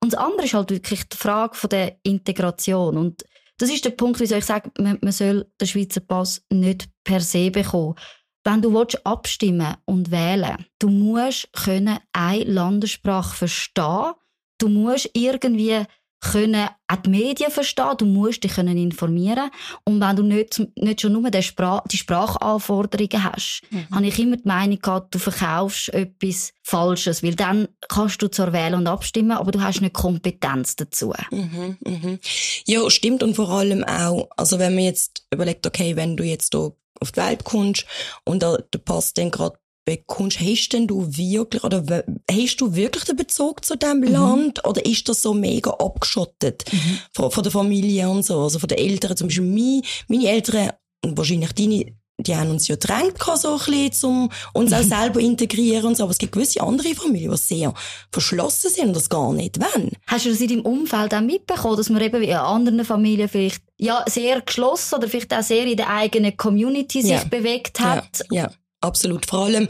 [0.01, 2.97] Und das andere ist halt wirklich die Frage von der Integration.
[2.97, 3.23] Und
[3.60, 7.21] das ist der Punkt, wieso ich sage, man, man soll den Schweizer Pass nicht per
[7.21, 7.95] se bekommen.
[8.43, 14.12] Wenn du willst, abstimmen und wählen du musst können eine Landessprache verstehen.
[14.58, 15.86] Du musst irgendwie
[16.32, 19.50] können auch die Medien verstehen, du musst dich können informieren
[19.86, 23.88] und wenn du nicht, nicht schon nur die, Sprach, die Sprachanforderungen hast, mhm.
[23.92, 28.54] habe ich immer die Meinung gehabt, du verkaufst etwas Falsches, weil dann kannst du zur
[28.54, 31.14] Wählen und abstimmen, aber du hast nicht Kompetenz dazu.
[31.32, 32.20] Mhm, mhm.
[32.66, 36.54] Ja, stimmt und vor allem auch, also wenn man jetzt überlegt, okay, wenn du jetzt
[36.54, 37.86] hier auf die Welt kommst
[38.24, 41.84] und der Pass dann gerade bekommst, hast denn du wirklich, oder
[42.30, 44.08] hast du wirklich den Bezug zu dem mhm.
[44.08, 47.00] Land, oder ist das so mega abgeschottet mhm.
[47.13, 50.72] von, von, der Familie und so, also von den Eltern, zum Beispiel meine, meine Eltern,
[51.06, 51.86] wahrscheinlich deine,
[52.17, 56.04] die haben uns ja gedrängt, so ein bisschen, um uns auch selber integrieren und so.
[56.04, 57.74] Aber es gibt gewisse andere Familien, die sehr
[58.12, 59.91] verschlossen sind und das gar nicht wollen.
[60.08, 63.28] Hast du das in deinem Umfeld auch mitbekommen, dass man eben wie in anderen Familien
[63.28, 67.24] vielleicht ja, sehr geschlossen oder vielleicht auch sehr in der eigenen Community sich Ja.
[67.26, 68.24] bewegt hat?
[68.32, 68.52] Ja, ja,
[68.84, 69.26] absolut.
[69.26, 69.67] Vor allem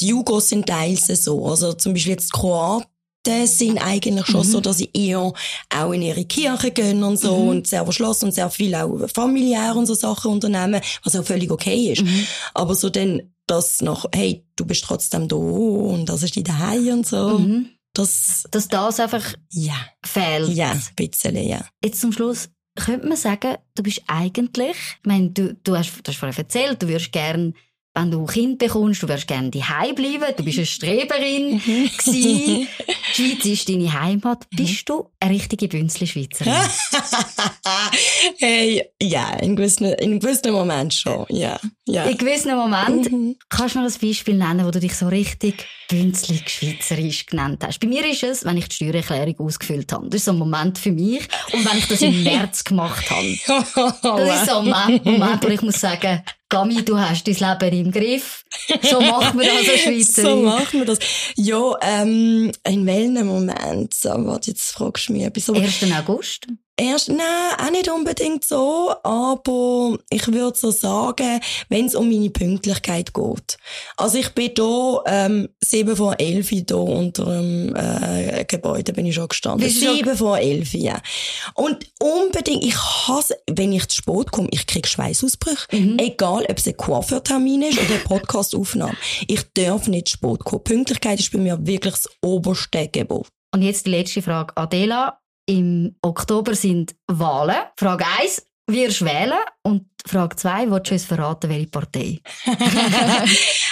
[0.00, 1.46] die Jugos sind teils so.
[1.46, 2.86] Also zum Beispiel jetzt die Kroaten
[3.44, 5.32] sind eigentlich schon so, dass sie eher
[5.74, 9.74] auch in ihre Kirche gehen und so und sehr verschlossen und sehr viel auch familiär
[9.74, 12.04] und so Sachen unternehmen, was auch völlig okay ist.
[12.54, 16.88] Aber so dann das noch, hey, du bist trotzdem da und das ist dein Daheim
[16.88, 17.38] und so.
[17.38, 17.70] Mhm.
[17.94, 20.50] Das, Dass das einfach ja, fehlt.
[20.50, 21.64] ja, ein bisschen, ja.
[21.82, 26.10] Jetzt zum Schluss, könnte man sagen, du bist eigentlich, ich meine, du, du, hast, du
[26.10, 27.54] hast vorhin erzählt, du würdest gern,
[27.96, 32.68] wenn du ein Kind bekommst, du würdest gerne daheim bleiben, du bist eine Streberin gewesen.
[33.16, 34.46] Die Schweiz ist deine Heimat.
[34.50, 36.52] Bist du eine richtige Bünzli-Schweizerin?
[38.38, 42.04] hey, ja, in gewissen, in einem gewissen Moment schon, ja, ja.
[42.04, 43.36] In gewissen Moment Mhm.
[43.48, 47.78] kannst du mir ein Beispiel nennen, wo du dich so richtig bünzlig schweizerisch genannt hast.
[47.80, 50.08] Bei mir ist es, wenn ich die Steuererklärung ausgefüllt habe.
[50.08, 51.26] Das ist so ein Moment für mich.
[51.52, 53.26] Und wenn ich das im März gemacht habe.
[54.02, 57.92] Das ist so ein Moment, wo ich muss sagen, Gami, du hast dein Leben im
[57.92, 58.44] Griff.
[58.82, 60.30] So macht man das als Schweizerin.
[60.30, 60.98] So macht man das.
[61.36, 63.94] Ja, ähm, in welchem Moment?
[63.94, 65.50] So, warte, jetzt fragst du mich etwas.
[65.50, 65.84] Aber 1.
[65.92, 66.46] August.
[66.76, 67.18] Erst, nein,
[67.58, 73.58] auch nicht unbedingt so, aber ich würde so sagen, wenn es um meine Pünktlichkeit geht.
[73.96, 79.14] Also ich bin da, ähm, sieben vor elf da unter dem äh, Gebäude bin ich
[79.14, 79.66] schon gestanden.
[79.66, 81.00] Bist du schon- Sieben vor elf, ja.
[81.54, 85.66] Und unbedingt, ich hasse, wenn ich zu spät komme, ich krieg Schweißausbrüche.
[85.98, 88.96] Egal, ob es ein Coiffeurtermin ist oder eine Podcastaufnahme.
[89.26, 90.62] Ich darf nicht zu spät kommen.
[90.64, 93.28] Pünktlichkeit ist bei mir wirklich das oberste Gebot.
[93.54, 94.54] Und jetzt die letzte Frage.
[94.56, 97.56] Adela, im Oktober sind Wahlen.
[97.76, 99.38] Frage 1, wirst du wählen?
[99.66, 102.20] Und Frage 2, willst du uns verraten, welche Partei?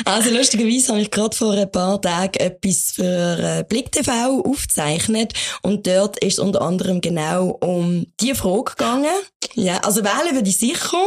[0.04, 5.32] Also lustigerweise habe ich gerade vor ein paar Tagen etwas für äh, Blick TV aufgezeichnet
[5.62, 9.14] und dort ist es unter anderem genau um die Frage gegangen.
[9.54, 10.98] Ja, also wählen würde ich sicher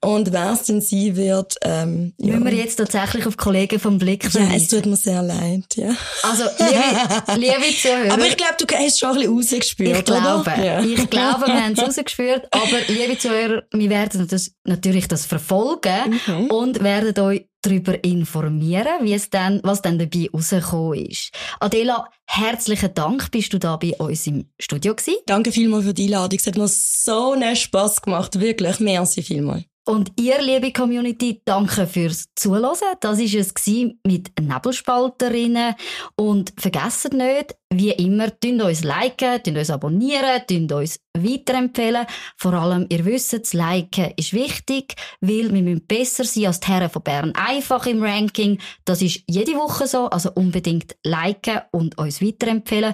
[0.00, 2.34] und wer es denn sein wird, ähm, ja.
[2.34, 4.68] Müssen wir jetzt tatsächlich auf Kollegen vom Blick ja, es verweisen?
[4.68, 5.94] tut mir sehr leid, ja.
[6.24, 8.14] Also, liebe, liebe Zuhörer.
[8.14, 10.64] Aber ich glaube, du hast es schon ein bisschen rausgespürt, Ich glaube, oder?
[10.64, 10.80] Ja.
[10.80, 12.48] ich glaube, wir haben es rausgespürt.
[12.50, 16.46] Aber liebe Zuhörer, wir werden das, natürlich das verfolgen Mhm.
[16.50, 21.32] und werden euch darüber informieren, wie es dann, was dann dabei rausgekommen ist.
[21.60, 25.16] Adela, herzlichen Dank, bist du da bei uns im Studio gewesen.
[25.26, 26.38] Danke vielmals für die Einladung.
[26.38, 28.78] Es hat mir so einen Spass gemacht, wirklich.
[28.80, 29.64] Merci vielmals.
[29.88, 32.76] Und ihr, liebe Community, danke fürs Zuhören.
[33.00, 33.66] Das war es
[34.06, 35.76] mit Nebelspalterinnen.
[36.14, 42.04] Und vergesst nicht, wie immer, tünt uns liken, uns abonnieren, uns weiterempfehlen.
[42.36, 46.68] Vor allem, ihr wisst, das Liken ist wichtig, weil wir müssen besser sein als die
[46.68, 48.58] Herren von Bern einfach im Ranking.
[48.84, 52.92] Das ist jede Woche so, also unbedingt liken und uns weiterempfehlen.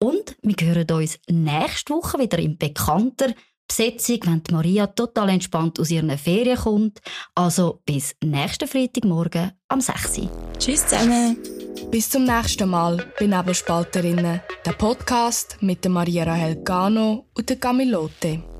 [0.00, 3.32] Und wir hören uns nächste Woche wieder in bekannter
[3.68, 7.00] Besetzung, wenn die Maria total entspannt aus ihren Ferien kommt.
[7.34, 10.18] Also bis nächsten Freitagmorgen am 6.
[10.18, 10.30] Uhr.
[10.58, 11.38] Tschüss zusammen.
[11.90, 17.56] Bis zum nächsten Mal bei Nebelspalterinnen, der Podcast mit der Maria Rahel Gano und der
[17.56, 18.51] Camilote.